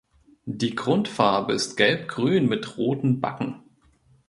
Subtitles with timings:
[0.47, 3.61] Die Grundfarbe ist gelbgrün mit roten Backen.